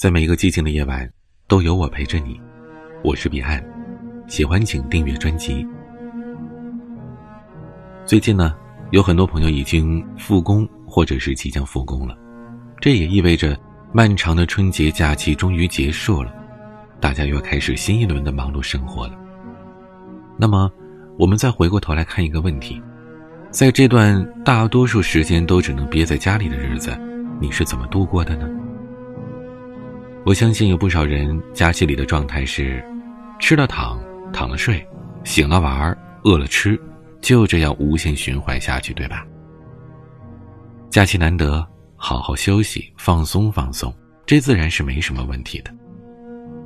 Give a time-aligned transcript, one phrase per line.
[0.00, 1.06] 在每一个寂静的夜晚，
[1.46, 2.40] 都有我陪着你。
[3.04, 3.62] 我是彼岸，
[4.28, 5.66] 喜欢请订阅专辑。
[8.06, 8.56] 最近呢，
[8.92, 12.16] 有很多朋友已经复工，或者是即将复工了，
[12.80, 13.54] 这也意味着
[13.92, 16.32] 漫长的春节假期终于结束了，
[16.98, 19.12] 大家又要开始新一轮的忙碌生活了。
[20.38, 20.72] 那么，
[21.18, 22.80] 我们再回过头来看一个问题，
[23.50, 26.98] 在这段大多数时间都只能憋在家里的日子，
[27.38, 28.48] 你是怎么度过的呢？
[30.24, 32.84] 我相信有不少人假期里的状态是：
[33.38, 33.98] 吃了躺，
[34.32, 34.86] 躺了睡，
[35.24, 36.78] 醒了玩，饿了吃，
[37.22, 39.26] 就这样无限循环下去，对吧？
[40.90, 43.92] 假期难得，好好休息，放松放松，
[44.26, 45.74] 这自然是没什么问题的。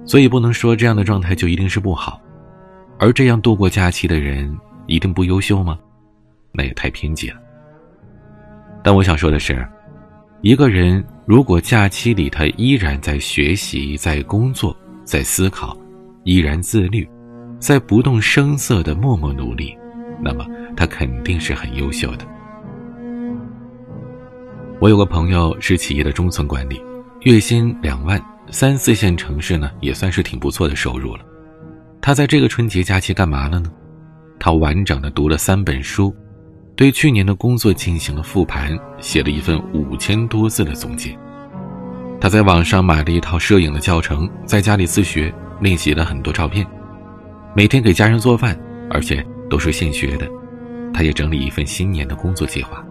[0.04, 2.20] 所以不能说这样的状态就一定是不好，
[2.98, 4.52] 而这样度过假期的人
[4.86, 5.78] 一定不优秀吗？
[6.52, 7.40] 那也太偏激了。
[8.82, 9.66] 但我想说的是。
[10.42, 15.74] 一个人如果假期里他依然在学习、在工作、在思考，
[16.22, 17.08] 依然自律，
[17.58, 19.74] 在不动声色的默默努力，
[20.22, 20.44] 那么
[20.76, 22.26] 他肯定是很优秀的。
[24.80, 26.78] 我有个朋友是企业的中层管理，
[27.22, 31.24] 月薪两万，三四线城市呢也算是挺不错的收入了。
[32.02, 33.72] 他在这个春节假期干嘛了呢？
[34.38, 36.14] 他完整的读了三本书。
[36.76, 41.16] 对去年的工作进行了复盘，写了一份五千多字的总结。
[42.20, 46.66] 他在网上买了一套摄影的教程，在家里自学练习了很多照片，
[47.54, 48.58] 每天给家人做饭，
[48.90, 50.28] 而且都是现学的。
[50.92, 52.84] 他也整理一份新年的工作计划。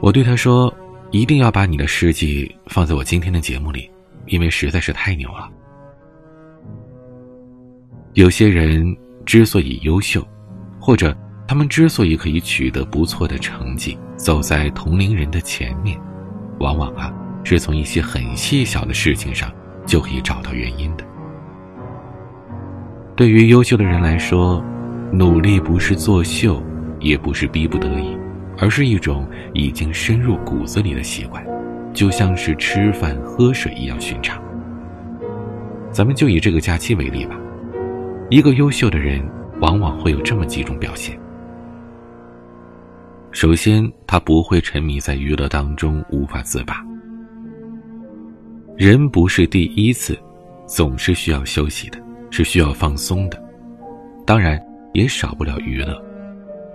[0.00, 0.72] 我对他说
[1.10, 3.90] ：“一定要把你的事迹放在我今天的节目里，
[4.26, 5.48] 因为实在是太牛了。”
[8.14, 10.24] 有些人之所以优秀，
[10.78, 11.16] 或者……
[11.48, 15.98] 他们之所以可以取得不错的成绩，走在同龄人的前面，
[16.60, 17.10] 往往啊
[17.42, 19.50] 是从一些很细小的事情上
[19.86, 21.04] 就可以找到原因的。
[23.16, 24.62] 对于优秀的人来说，
[25.10, 26.62] 努力不是作秀，
[27.00, 28.14] 也不是逼不得已，
[28.58, 31.42] 而是一种已经深入骨子里的习惯，
[31.94, 34.38] 就像是吃饭喝水一样寻常。
[35.90, 37.36] 咱们就以这个假期为例吧，
[38.28, 39.26] 一个优秀的人
[39.62, 41.18] 往往会有这么几种表现。
[43.30, 46.84] 首先，他不会沉迷在娱乐当中无法自拔。
[48.76, 50.18] 人不是第一次，
[50.66, 52.00] 总是需要休息的，
[52.30, 53.40] 是需要放松的。
[54.26, 54.60] 当然，
[54.94, 56.02] 也少不了娱乐，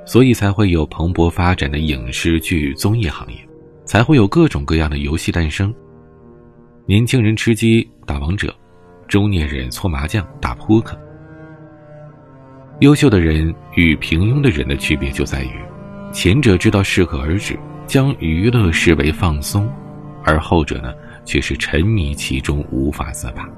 [0.05, 3.37] 所以才会有蓬勃发展的影视剧、综艺行业，
[3.83, 5.73] 才会有各种各样的游戏诞生。
[6.85, 8.55] 年轻人吃鸡打王者，
[9.07, 10.97] 中年人搓麻将打扑克。
[12.79, 15.51] 优秀的人与平庸的人的区别就在于。
[16.13, 17.57] 前者知道适可而止，
[17.87, 19.67] 将娱乐视为放松，
[20.23, 20.93] 而后者呢，
[21.25, 23.49] 却是沉迷其中无法自拔。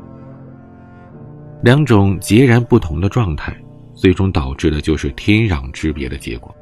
[1.62, 3.54] 两种截然不同的状态，
[3.94, 6.56] 最终导致的就是天壤之别的结果。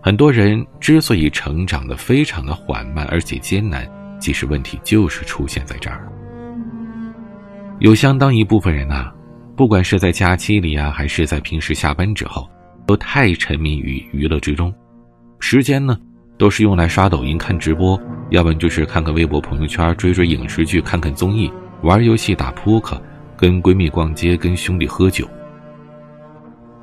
[0.00, 3.90] 很多人之所以成长的非常的缓慢而且艰难，
[4.20, 6.08] 其实问题就是出现在这儿。
[7.80, 9.12] 有相当一部分人啊，
[9.56, 12.48] 不管是在假期里啊，还是在平时下班之后，
[12.86, 14.72] 都太沉迷于娱乐之中。
[15.38, 15.96] 时间呢，
[16.38, 18.00] 都是用来刷抖音、看直播，
[18.30, 21.52] 要不然就是看看微博、朋友圈，追追影视剧、看看综艺、
[21.82, 23.00] 玩游戏、打扑克、
[23.36, 25.28] 跟闺蜜逛街、跟兄弟喝酒。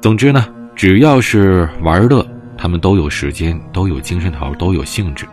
[0.02, 2.26] 总之呢，只要是玩乐，
[2.58, 5.26] 他们都有时间，都有精神头，都有兴致。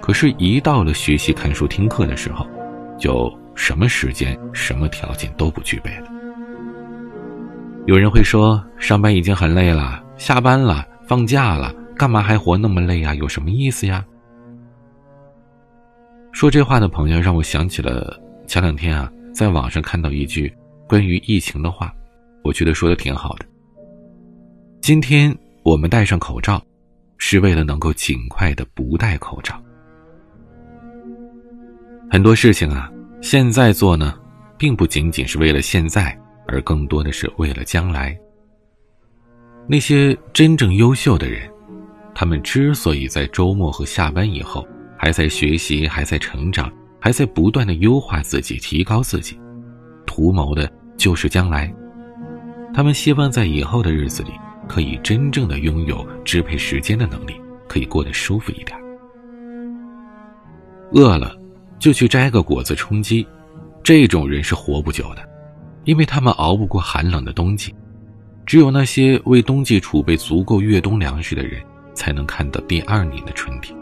[0.00, 2.46] 可是，一到了学习、看书、听课的时候，
[2.98, 6.06] 就什么时间、什么条件都不具备了。
[7.86, 11.72] 有人会说，上班已经很累了，下班了，放假了。
[12.00, 13.14] 干嘛还活那么累啊？
[13.14, 14.02] 有什么意思呀？
[16.32, 20.50] 说这话的朋友让我想起了前两天啊，在网上看到一句
[20.88, 21.94] 关于疫情的话，
[22.42, 23.44] 我觉得说的挺好的。
[24.80, 26.58] 今天我们戴上口罩，
[27.18, 29.62] 是为了能够尽快的不戴口罩。
[32.10, 32.90] 很多事情啊，
[33.20, 34.18] 现在做呢，
[34.56, 36.18] 并不仅仅是为了现在，
[36.48, 38.18] 而更多的是为了将来。
[39.66, 41.46] 那些真正优秀的人。
[42.14, 44.66] 他们之所以在周末和下班以后
[44.96, 46.70] 还在学习、还在成长、
[47.00, 49.38] 还在不断的优化自己、提高自己，
[50.06, 51.72] 图谋的就是将来。
[52.74, 54.30] 他们希望在以后的日子里
[54.68, 57.34] 可以真正的拥有支配时间的能力，
[57.66, 58.78] 可以过得舒服一点。
[60.92, 61.36] 饿了
[61.78, 63.26] 就去摘个果子充饥，
[63.82, 65.22] 这种人是活不久的，
[65.84, 67.74] 因为他们熬不过寒冷的冬季。
[68.44, 71.62] 只有那些为冬季储备足够越冬粮食的人。
[72.00, 73.76] 才能看到第二年的春天。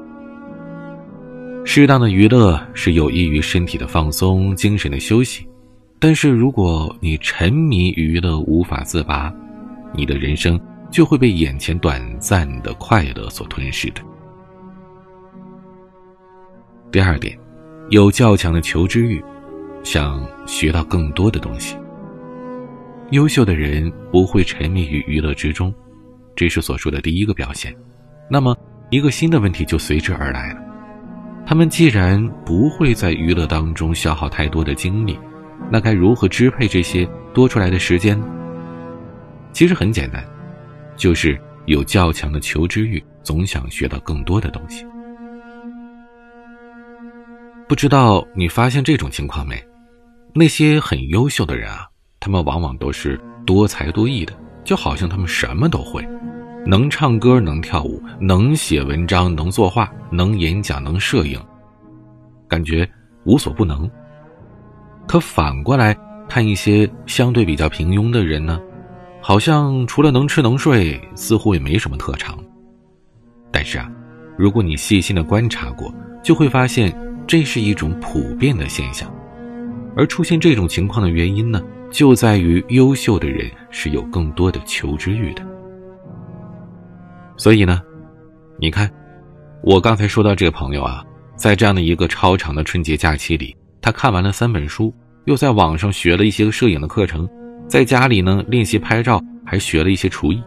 [1.64, 5.46] 适当的娱乐是有益于身体的放松、精神的休息，
[6.00, 9.32] 但是如果你沉迷娱乐无法自拔，
[9.94, 10.58] 你的人生
[10.90, 14.00] 就会被眼前短暂的快乐所吞噬的。
[16.90, 17.38] 第二点，
[17.90, 19.22] 有较强的求知欲，
[19.84, 21.76] 想学到更多的东西。
[23.12, 25.72] 优秀的人不会沉迷于娱乐之中，
[26.34, 27.72] 这是所说的第一个表现。
[28.30, 28.56] 那么，
[28.90, 30.60] 一个新的问题就随之而来了。
[31.46, 35.18] 他们既然不会在娱乐当中消耗太多的精力，
[35.70, 38.26] 那该如何支配这些多出来的时间呢？
[39.52, 40.22] 其实很简单，
[40.94, 44.84] 就是有较强的求知欲，总想学到更多的东西。
[47.66, 49.62] 不知道你发现这种情况没？
[50.34, 51.88] 那些很优秀的人啊，
[52.20, 54.34] 他们往往都是多才多艺的，
[54.64, 56.06] 就好像他们什么都会。
[56.68, 61.40] 能唱歌，能跳舞，能写文章，能作画，能演讲，能摄影，
[62.46, 62.86] 感觉
[63.24, 63.90] 无所不能。
[65.06, 65.96] 可反过来
[66.28, 68.60] 看一些相对比较平庸的人呢，
[69.22, 72.38] 好像除了能吃能睡，似乎也没什么特长。
[73.50, 73.90] 但是啊，
[74.36, 75.90] 如果你细心的观察过，
[76.22, 76.94] 就会发现
[77.26, 79.10] 这是一种普遍的现象。
[79.96, 85.42] 而出现这种情况的原因呢，就在于优秀的人是有更多的求知欲的。
[87.38, 87.80] 所以呢，
[88.58, 88.90] 你看，
[89.62, 91.04] 我刚才说到这个朋友啊，
[91.36, 94.92] 在这样的一个超长的春节假期里，他看完了三本书，
[95.26, 97.28] 又在网上学了一些摄影的课程，
[97.68, 100.42] 在家里呢练习拍照，还学了一些厨艺。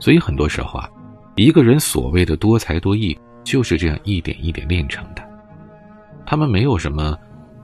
[0.00, 0.88] 所以很多时候啊，
[1.36, 5.22] 一个人所谓的多才多艺，就是这样一点一点练成的。
[6.24, 7.14] 他们没有什么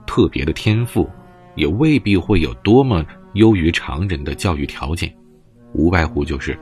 [0.05, 1.09] 特别的天赋，
[1.55, 3.03] 也未必会有多么
[3.33, 5.11] 优于常人的教育条件，
[5.73, 6.55] 无外乎就是。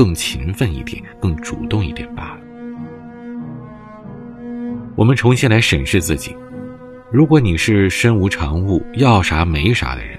[0.00, 2.40] 更勤奋一点，更主动一点罢了。
[4.96, 6.34] 我们重新来审视自己：
[7.12, 10.18] 如果你是身无长物、要啥没啥的人，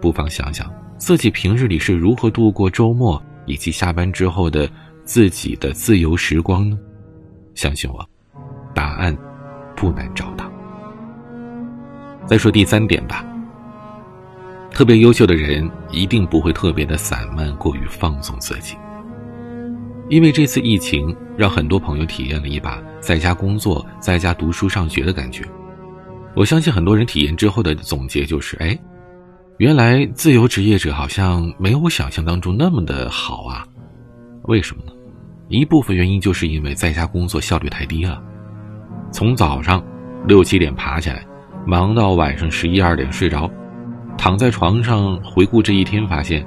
[0.00, 4.66] 不妨想想自己平日里是如何度过周末以及下班之后的
[5.04, 6.78] 自己的自由时光呢？
[7.54, 8.02] 相信我，
[8.72, 9.14] 答案
[9.76, 10.50] 不难找到。
[12.24, 13.22] 再说第三点吧。
[14.70, 18.74] 特别优秀的人一定不会特别的散漫，过于放纵自己。
[20.08, 25.44] 因为这次疫情，让很多朋友体验了一把在家工作、在家读书上学的感觉。
[26.34, 28.78] 我相信很多人体验之后的总结就是：哎，
[29.58, 33.66] 原来自由职业者好像没有我想象当中那么的好啊！
[34.44, 34.92] 为什么呢？
[35.48, 38.22] 一部分原因就是因为在家工作效率太低了，
[39.12, 39.84] 从早上
[40.26, 41.22] 六七点爬起来，
[41.66, 43.50] 忙到晚上十一二点睡着，
[44.16, 46.46] 躺在床上回顾这一天，发现。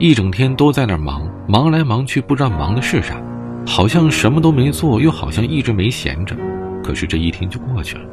[0.00, 3.22] 一整天都在那儿忙，忙来忙去，不知道忙的是啥，
[3.66, 6.34] 好像什么都没做，又好像一直没闲着。
[6.82, 8.04] 可是这一天就过去了。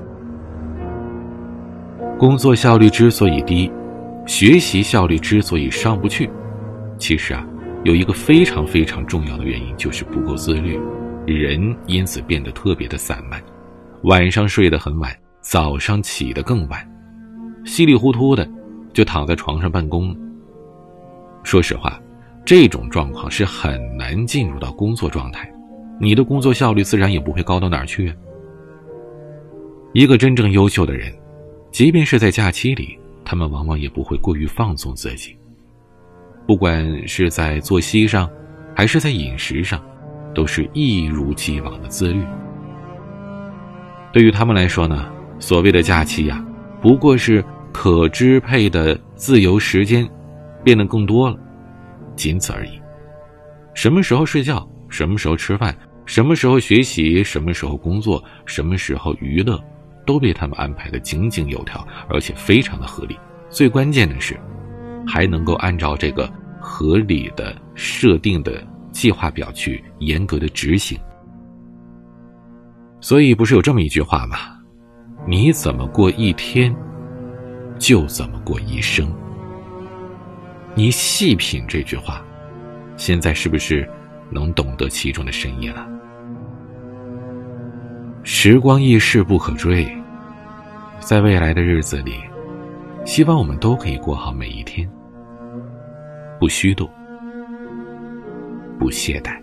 [2.19, 3.71] 工作效率之所以低，
[4.25, 6.29] 学习效率之所以上不去，
[6.97, 7.47] 其实啊，
[7.85, 10.77] 有一个非常非常重要的原因，就是不够自律，
[11.25, 13.41] 人因此变得特别的散漫，
[14.03, 16.85] 晚上睡得很晚，早上起得更晚，
[17.63, 18.45] 稀里糊涂的
[18.91, 20.13] 就躺在床上办公。
[21.47, 21.97] 说实话，
[22.43, 25.49] 这种状况是很难进入到工作状态，
[25.97, 28.13] 你的工作效率自然也不会高到哪儿去。
[29.93, 31.09] 一个真正优秀的人，
[31.71, 35.37] 即便是在假期里，他们往往也不会过于放纵自己。
[36.45, 38.29] 不管是在作息上，
[38.75, 39.81] 还是在饮食上，
[40.35, 42.21] 都是一如既往的自律。
[44.11, 46.45] 对于他们来说呢，所谓的假期呀，
[46.81, 47.41] 不过是
[47.71, 50.05] 可支配的自由时间。
[50.63, 51.37] 变得更多了，
[52.15, 52.81] 仅此而已。
[53.73, 59.63] 什么时候睡觉，什么时候吃饭，什么时候学习，什么时候工作，什么时候娱乐，
[60.05, 63.17] 都被他们安排的井井有条，而且非常的合理。
[63.49, 64.39] 最关键的是，
[65.05, 70.97] 还能够按照这个合理的设定的计划表去严格的执行。
[72.99, 74.37] 所以，不是有这么一句话吗？
[75.27, 76.75] 你怎么过一天，
[77.77, 79.07] 就怎么过一生。
[80.77, 82.23] 你细品这句话，
[82.97, 83.89] 现在是不是
[84.29, 85.89] 能懂得其中的深意了？
[88.21, 89.91] 时光易逝不可追，
[90.99, 92.13] 在未来的日子里，
[93.05, 94.87] 希望我们都可以过好每一天，
[96.39, 96.87] 不虚度，
[98.77, 99.35] 不懈怠。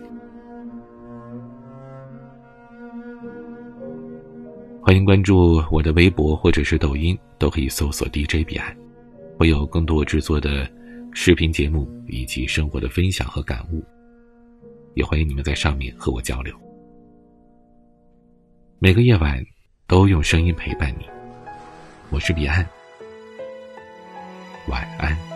[4.81, 8.73] 欢迎关注我的微博或者是抖音，都可以搜索 DJ 彼岸，
[9.37, 10.65] 会有更多制作的。
[11.17, 13.81] 视频节目以及生活的分享和感悟，
[14.95, 16.53] 也欢迎你们在上面和我交流。
[18.79, 19.41] 每个夜晚，
[19.87, 21.05] 都用声音陪伴你。
[22.09, 22.67] 我是彼岸，
[24.67, 25.34] 晚安。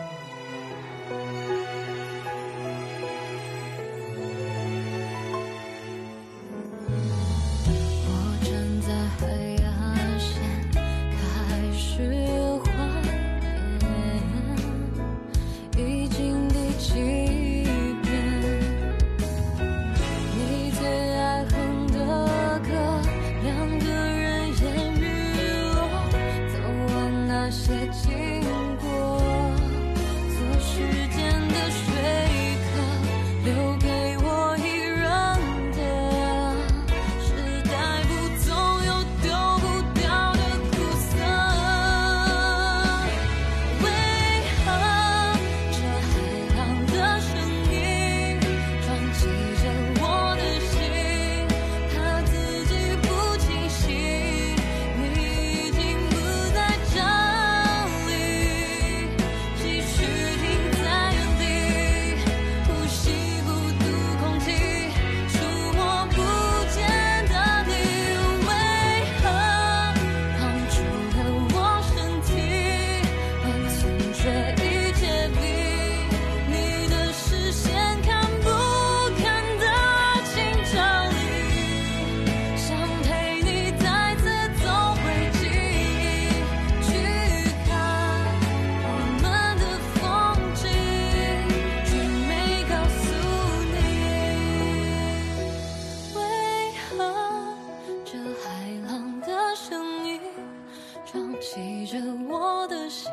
[101.69, 103.11] 记着我的心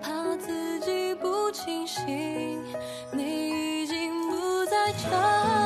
[0.00, 2.02] 怕自己不清醒
[3.12, 5.61] 你已经不在这。